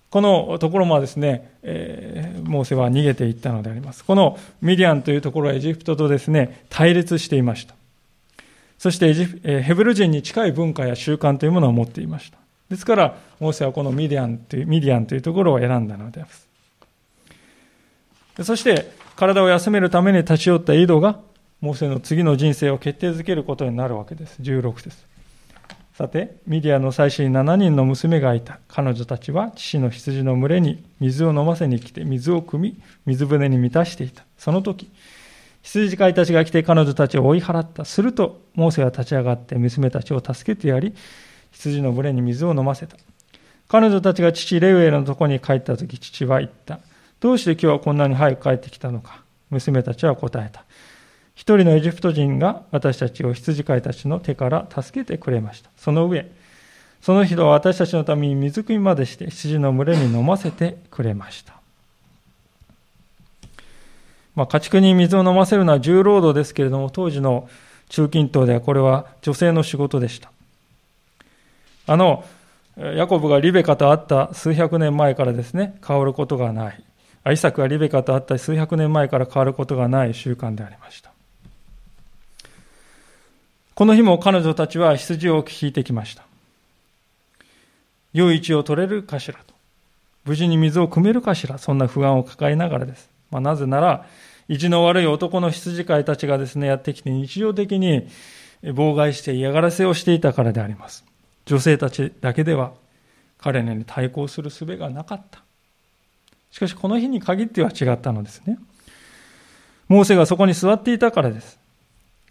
[0.09, 4.05] このところもですね、えー、モーセは逃げていったのであります。
[4.05, 7.73] このミディアンというところはエジプトとですね、対立していました。
[8.77, 12.37] そしてエジ、えー、ヘブル人に近い文化や習慣というものを持っていました。
[12.69, 16.47] ですから、モーセはこのミディアンという、ミディアンというところを選んだのであります。
[18.43, 21.19] そして、体を休めるために立ち寄った井戸が
[21.63, 24.41] モーセの次の人生を決定づけることになるわけです。
[24.41, 24.97] 16節
[25.93, 28.59] さて、ミディアンの祭司に7人の娘がいた。
[28.67, 34.25] 彼女たちは父の羊の群れに水を飲ませに来て、水を汲み、水舟に満たしていた。
[34.37, 34.91] その時、
[35.61, 37.85] 羊飼いたちが来て彼女たちを追い払った。
[37.85, 40.93] すると、モーセは立ち上がって娘たちを助けてやり、
[41.51, 42.97] 羊の群れに水を飲ませた。
[43.69, 46.81] 彼女たちが父レウエルのとこに帰った時、父は言った。
[47.21, 49.23] どうして今日はこんなに早く帰ってきたのか。
[49.49, 50.65] 娘たちは答えた。
[51.35, 55.69] 一人のエジプト人が私たちを羊飼いたちの手から助けてくれました。
[55.77, 56.29] その上、
[57.01, 61.53] その人は私たちのために水汲みまでして羊の群れに飲ませてくれました。
[64.35, 67.49] まあ、家畜に水を飲ませるのは重労働ですけれども、当時の
[67.89, 70.31] 中近東ではこれは女性の仕事でした。
[71.85, 72.23] あの、
[72.77, 76.83] ヤコブがリベカと会った数百年前からですね、変わることがない。
[77.31, 81.12] イサクがリベカと会った数百年前から変わることがない習慣でありました。
[83.75, 86.23] この日も彼女たちは羊を引いてきました。
[88.13, 89.53] 良い位置を取れるかしらと。
[90.25, 93.09] 無事に水を汲めるかしらそんな不安を抱えながらです。
[93.31, 94.05] まあ、なぜなら、
[94.47, 98.07] 意地の悪い男の羊飼いたちがですね、やってきて日常的に
[98.63, 101.03] 妨害して嫌がらせをしていたからであります。
[101.45, 102.73] 女性たちだけでは
[103.37, 105.41] 彼らに対抗する術がなかった。
[106.51, 108.59] しかしこの日に限っては違ったのですね。
[109.89, 111.59] モーセがそこに座っていたからです。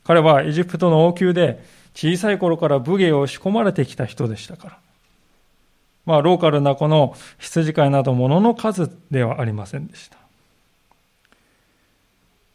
[0.05, 4.79] 彼はエジプトの王宮で小さい頃から武芸を仕込まれてきた人でしたから。
[6.05, 10.19] まあ、ローカルなこの羊飼いなどものの数ではありませんでした。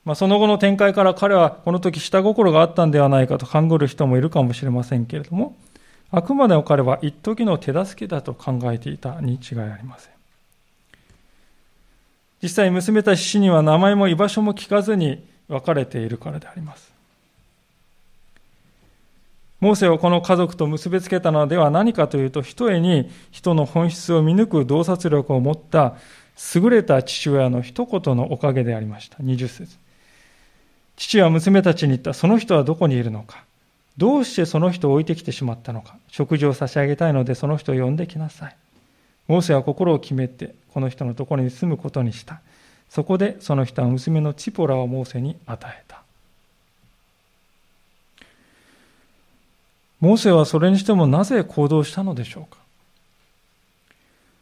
[0.04, 5.56] まあ、その後の展開から彼はこの時下心があったんではないかと勘ぐる人もいるかもしれませんけれども、
[6.12, 10.14] あくまでも彼は一時の手助けだと考えていたに違いありません。
[12.42, 16.97] 実際娘たち死には名前も居場所も聞かずに別れているからであります。
[19.60, 25.96] モーセをこの家族と結びつけたのでは何かというと、ひとえに人の本質を見抜く洞察力を持った
[26.56, 29.18] 優れた父親の一言のおかげでありました。
[29.18, 29.78] 20節
[30.96, 32.14] 父は娘たちに言った。
[32.14, 33.44] その人はどこにいるのか
[33.98, 38.56] どうしてその人を置いてきてしまったのか食事を差し上げたいのでその人を呼んできなさい。
[39.28, 42.42] モーセは心を決めてこの人のところに住むことにした。
[42.90, 45.97] そこでその人は娘のチポラをモーセに与えた。
[50.00, 52.60] モーセはそれにしてもなぜ行動したのでしょうか？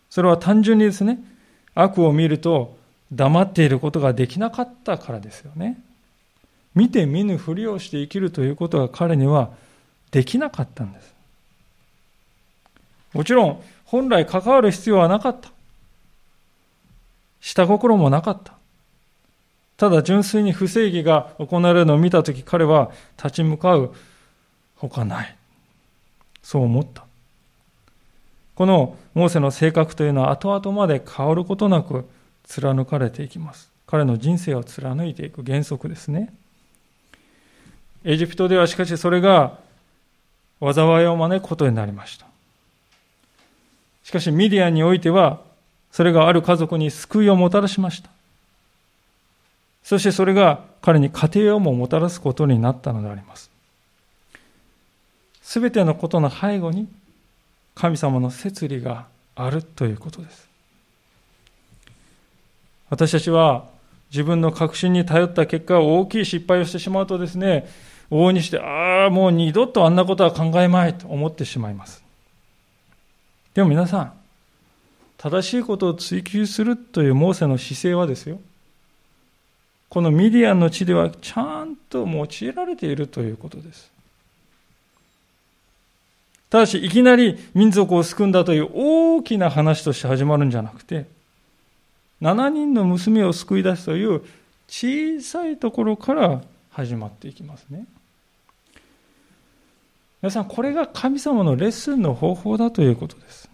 [0.09, 1.19] それは単純にですね、
[1.73, 2.77] 悪を見ると
[3.11, 5.81] 黙っていることができなかったからですよね。
[6.73, 9.51] 見て見ぬふりをして生きるということが彼には
[10.11, 11.13] できなかったんです。
[13.13, 15.49] もちろん、本来関わる必要はなかった。
[17.39, 18.53] 下心もなかった。
[19.77, 23.93] ただ純粋に不正義が行われるのを見たとき彼は立ち向かう
[24.75, 25.35] ほかない。
[26.45, 27.03] そう思った。
[28.53, 32.05] このモーセの性格というのは後々まで変わることなく
[32.43, 33.71] 貫かれていきます。
[33.87, 36.31] 彼の人生を貫いていく原則ですね。
[38.03, 39.57] エジプトではしかしそれが
[40.61, 42.27] 災いを招くことになりました。
[44.03, 45.41] しかしミディアンにおいては
[45.91, 48.11] それがある家族に救いをもたらしました。
[49.81, 53.54] そしてそれが彼に家庭をももたらすことになったのであります。
[55.45, 56.87] すべてのことの背後に
[57.75, 60.47] 神様の摂理があるということです。
[62.89, 63.65] 私たちは
[64.09, 67.67] 自分の確信に頼った結果、大きい失敗をしてしまうとですね、
[68.09, 72.03] 往々にして、ああ、もう二度とあんなことは考えまいと思ってしまいます。
[73.53, 74.13] でも皆さん、
[75.17, 78.39] 正しいことを追求するというモーセの姿勢はですよ、
[79.89, 83.94] このミディアンの地ではちゃんと用いられているということです。
[86.55, 91.05] ただし、いきなり民族を救うんだという大きな話として始まるんじゃなくて、
[92.21, 94.21] 7人の娘を救い出すという
[94.69, 96.41] 小さいところから
[96.71, 97.85] 始まっていきますね。
[100.21, 103.49] 皆さん、これが神様のレッスンの方法だということです。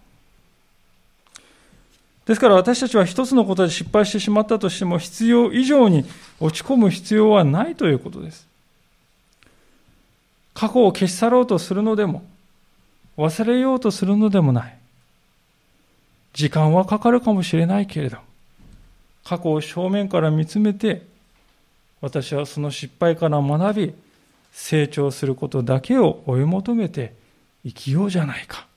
[2.28, 6.06] ですから私たちは一つのことで失敗してしまったとしても必要以上に
[6.39, 8.45] 落ち込む必要はないということです。
[10.54, 12.24] 過去を消し去ろうとするのでも、
[13.18, 14.78] 忘れようとするのでもない。
[16.34, 18.18] 時間はかかるかもしれないけれど、
[19.24, 21.05] 過去を正面から見つめて、
[22.01, 23.93] 私はその失敗から学び、
[24.51, 27.14] 成長することだけを追い求めて
[27.64, 28.68] 生きようじゃないか。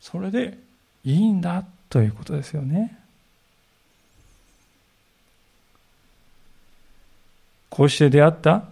[0.00, 0.56] それで
[1.04, 2.98] いいんだということですよね。
[7.68, 8.64] こうして出会った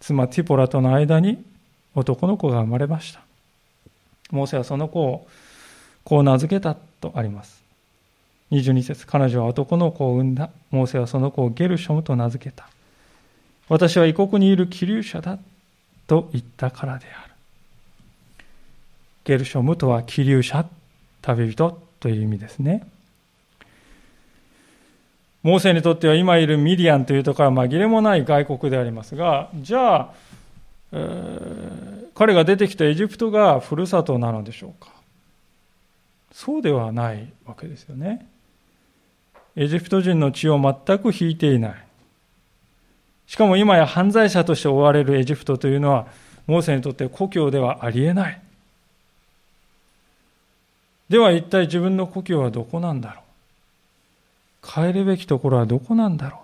[0.00, 1.42] 妻ティポラとの間に
[1.94, 3.20] 男の子が生まれました。
[4.32, 5.28] モーセはその子を
[6.02, 7.62] こう名付けたとあります。
[8.50, 10.50] 22節彼女は男の子を産んだ。
[10.70, 12.68] モーセはその子をゲルショムと名付けた。
[13.68, 15.38] 私は異国にいる気流者だ
[16.06, 17.32] と言ったからである。
[19.24, 20.66] ゲルショムとは気流者、
[21.22, 22.86] 旅人という意味ですね。
[25.42, 30.12] モーセにとっては今いるミディアンというところは紛れもない外国でありますが、じゃあ、
[30.92, 31.81] えー、
[32.14, 34.90] 彼が出てきたエジプトがふるさとなのでしょうか？
[36.32, 38.26] そうではないわけですよね。
[39.56, 41.86] エジプト人の血を全く引いていない。
[43.26, 46.06] しかも今や犯罪者として追われるエジプトというのは、
[46.46, 48.40] モーセにとって故郷ではありえない。
[51.08, 54.66] では一体自分の故郷はどこなんだろう？
[54.66, 56.42] 帰るべきところはどこなんだろ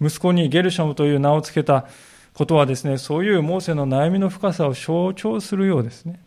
[0.00, 0.06] う？
[0.06, 1.86] 息子にゲルシャムという名を付けた
[2.34, 6.20] ことはですね、そういうモーセの悩みの深さを象徴するようですね。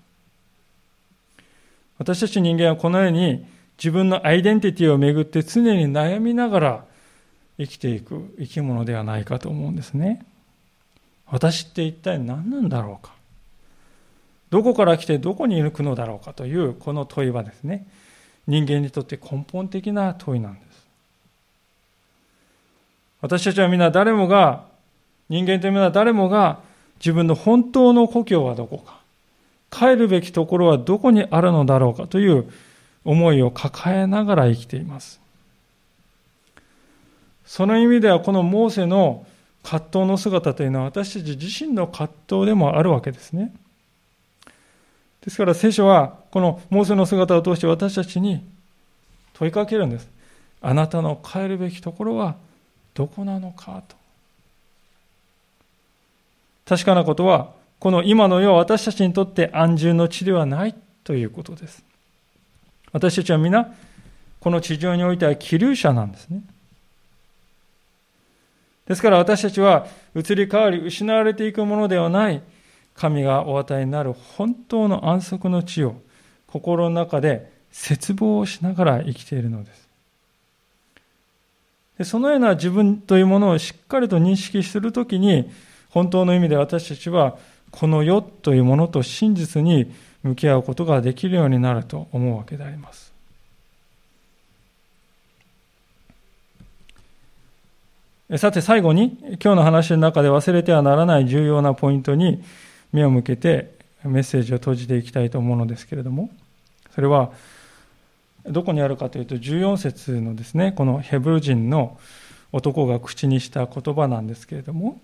[1.98, 3.46] 私たち人間はこのように
[3.78, 6.86] 自分のアイデンティティをめぐって常に悩みながら
[7.58, 10.26] 生きていく生き物ではないかと思うんですね。
[11.28, 13.14] 私って一体何なんだろうか
[14.52, 17.88] どこから来てどこに行くのだろうかというこの問いはですね、
[18.48, 20.66] 人間にとって根本的な問いなんです。
[23.22, 24.66] 私たちは皆誰もが
[25.30, 26.60] 人間というのは誰もが
[27.00, 29.00] 自分の本当の故郷はどこか、
[29.72, 32.52] 帰るべきところはどこにあるのだろうかという
[33.04, 35.20] 思いを抱えながら生きています。
[37.46, 39.26] その意味ではこのモーセの
[39.64, 43.54] 葛藤の姿というのは私たち自身の葛藤でもあるわけですね。
[45.22, 48.44] ですから聖書はこのモーセの姿を通して私たちに
[49.34, 50.08] 問いかけるんです。
[50.62, 52.36] あなたの帰るべきところは
[52.94, 54.05] どこなのかと。
[56.66, 61.84] 確かなことは、この今の世は私たちにとって安住の地ではないということです。
[62.92, 63.74] 私たちは皆、
[64.40, 66.42] この地上においては気流者なんですね。
[68.88, 72.42] ですから私たちは移り変わり失われていくものではない
[72.94, 75.96] 神がお与えになる本当の安息の地を
[76.48, 79.90] 心の中で絶望をしながら生きているのです。
[81.98, 85.52] でそのような自分というものをしっかりと認識するときに
[85.96, 87.38] 本当の意味で私たちは
[87.72, 89.94] この世というものと真実に
[90.24, 93.14] 向き合うことができるようになると思うわけであります。
[98.38, 102.44] さて最後に今日の話の中で忘れてはならない重要なポイントに
[102.92, 103.72] 目を向けて
[104.04, 106.30] メッセージを閉じていきたいと思うのですけれども
[106.94, 107.32] それは
[108.44, 111.98] どこにあるかというと14節のですねこのヘブル人の
[112.52, 115.00] 男が口にした言葉なんですけれども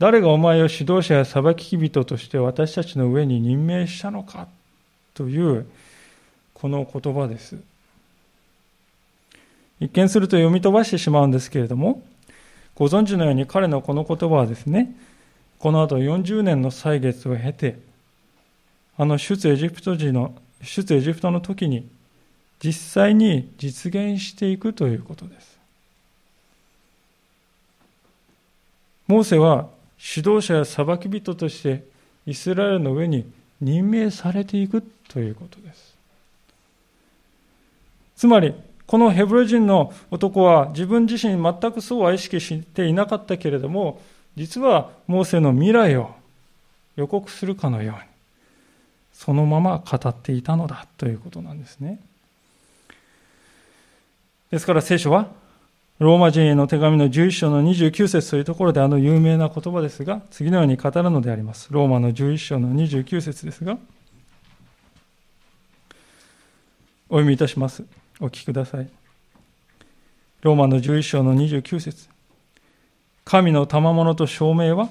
[0.00, 4.48] 誰がお前を指導者や裁き人として私たちの上に任命したのか？
[5.12, 5.66] という
[6.54, 7.58] この言葉です。
[9.78, 12.02] 一見すると読み飛ばしてしまうんですけれども
[12.74, 14.94] ご存知のように彼のこの言葉はですね
[15.58, 17.78] この後40年の歳月を経て
[18.96, 21.86] あの出エジプト時の出エジプトの時に
[22.64, 25.58] 実際に実現していくということです。
[29.06, 29.68] モーセは
[30.02, 31.84] 指導者や裁き人として
[32.26, 33.30] イスラエルの上に
[33.60, 35.94] 任命されていくということです。
[38.16, 38.54] つまり
[38.86, 44.00] このヘブル人の男は自分自身全くそうは意識していなかったけれども
[44.36, 46.10] 実はモーセの未来を
[46.96, 48.00] 予告するかのように
[49.12, 52.00] そのまま語っていたのだということなんですね。
[54.50, 55.28] ですから聖書は
[56.00, 61.68] ローマ人への手紙の11章の29節というところであの有名な言葉ですが、次のように語るのであります。
[61.70, 63.76] ローマの11章の29節ですが、
[67.10, 67.84] お読みいたします。
[68.18, 68.88] お聞きください。
[70.40, 72.08] ローマの11章の29節
[73.26, 74.88] 神の賜物と証明は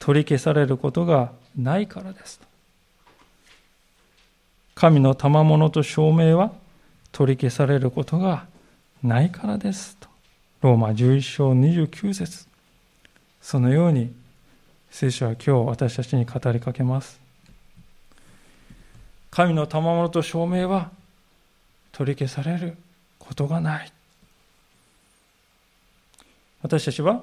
[0.00, 2.40] 取り消されることがないからです。
[4.74, 6.50] 神の賜物と証明は
[7.12, 8.46] 取り消されることが
[9.00, 10.13] ないからですと。
[10.64, 12.46] ローマ11章29節
[13.42, 14.10] そのように
[14.90, 17.20] 聖書は今日私たちに語りかけます。
[19.30, 20.90] 神の賜物と証明は
[21.92, 22.78] 取り消される
[23.18, 23.92] ことがない。
[26.62, 27.20] 私たちは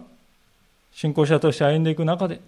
[0.93, 2.41] 信仰者として歩んでいく中で、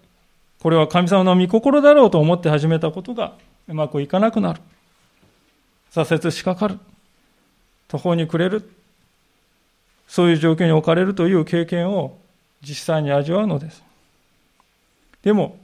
[0.62, 3.34] これは神様の御心だろうと思って始めたことが
[3.68, 4.62] うまくいかなくなる。
[5.92, 6.78] 挫折しかかる。
[7.88, 8.70] 途方に暮れる。
[10.08, 12.18] そういう状況に置かれるという経験を
[12.62, 13.84] 実際に味わうのです。
[15.24, 15.58] でも、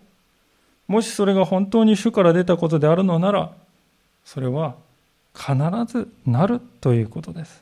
[0.88, 3.52] もしそれが本当に主から出たことであるのなら、
[4.26, 4.76] それは
[5.36, 7.62] 必ずなるということです。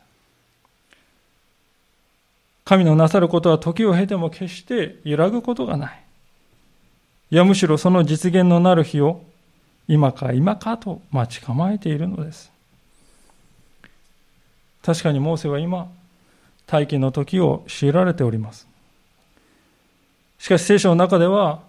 [2.65, 6.03] 神のなさることは時を経ても決して揺らぐことがない。
[7.31, 9.21] いやむしろその実現のなる日を
[9.87, 12.51] 今か今かと待ち構えているのです。
[14.81, 15.89] 確かにモーセは今、
[16.69, 18.67] 待機の時を強いられております。
[20.39, 21.61] しかし聖書の中では、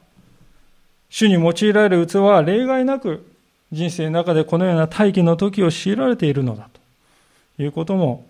[1.11, 3.27] 主に用いられる器は例外なく
[3.73, 6.69] 人生の中でこのような待機の時を強いられているのだ
[7.57, 8.27] ということも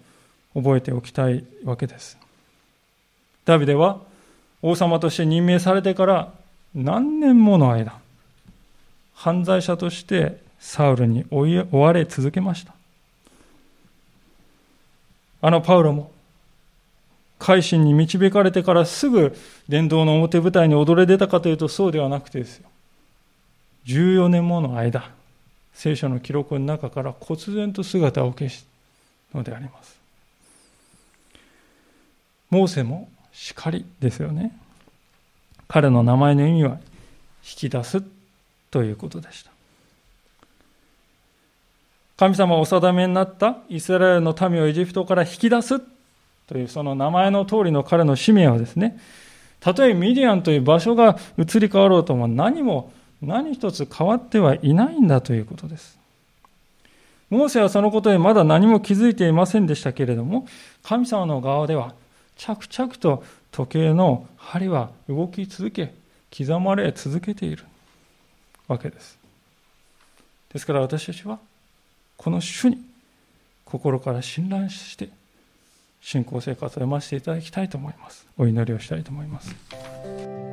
[0.55, 2.19] 覚えておきたいわけです。
[3.45, 4.01] ダビデは
[4.63, 6.33] 王様として任命されてから
[6.75, 7.99] 何年もの間、
[9.15, 12.75] 犯罪者としてサウルに追われ続けました。
[15.41, 16.11] あのパウロも
[17.39, 19.37] 改心に導かれてからすぐ
[19.69, 22.69] 伝道の表舞台に踊れ出たかというとそうではなくてですよ。
[23.87, 25.11] 14年もの間、
[25.73, 28.65] 聖書の記録の中から忽然と姿を消し
[29.33, 29.99] たのであります。
[32.51, 34.57] モーセもしかりですよね。
[35.69, 36.81] 彼の名前の意味は引
[37.43, 38.03] き出す
[38.71, 39.51] ということでした。
[42.17, 45.81] 神様お定めになったイスラエルの民をエジプトから引き出す
[46.49, 48.99] というその名前の通りの彼の使命はですね、
[49.61, 55.99] たとえミディアンという場所が移り変わろうとも何も何一つ変わってはいないんだということです。
[57.31, 60.47] モーセはそのことでまだ何も気づいていませんでしたけれども、
[60.83, 61.95] 神様の側では
[62.37, 63.23] 着々と
[63.53, 65.93] 時計の針は動き続け、
[66.37, 67.65] 刻まれ続けている
[68.69, 69.19] わけです。
[70.53, 71.39] ですから私たちは、
[72.17, 72.81] この主に
[73.67, 75.11] 心から信頼して
[76.01, 78.27] 信仰生活を読ませていただきたいと思います。
[78.37, 80.48] お祈りをしたいと思います。